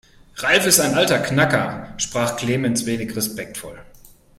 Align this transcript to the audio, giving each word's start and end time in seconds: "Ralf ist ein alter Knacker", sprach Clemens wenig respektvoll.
"Ralf 0.41 0.65
ist 0.65 0.79
ein 0.79 0.95
alter 0.95 1.19
Knacker", 1.19 1.93
sprach 1.99 2.35
Clemens 2.37 2.87
wenig 2.87 3.15
respektvoll. 3.15 3.79